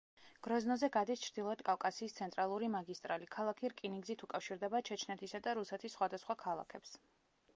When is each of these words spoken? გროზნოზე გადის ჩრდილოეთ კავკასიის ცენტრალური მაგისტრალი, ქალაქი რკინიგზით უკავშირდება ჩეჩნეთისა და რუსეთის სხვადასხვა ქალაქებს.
გროზნოზე 0.45 0.87
გადის 0.93 1.19
ჩრდილოეთ 1.25 1.59
კავკასიის 1.67 2.15
ცენტრალური 2.19 2.69
მაგისტრალი, 2.75 3.29
ქალაქი 3.37 3.71
რკინიგზით 3.75 4.25
უკავშირდება 4.29 4.83
ჩეჩნეთისა 4.91 5.43
და 5.49 5.55
რუსეთის 5.61 5.99
სხვადასხვა 5.99 6.37
ქალაქებს. 6.47 6.99